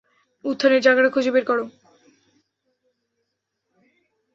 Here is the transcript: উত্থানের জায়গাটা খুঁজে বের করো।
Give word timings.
উত্থানের 0.45 0.81
জায়গাটা 0.81 1.09
খুঁজে 1.09 1.31
বের 1.31 1.45
করো। 1.45 1.63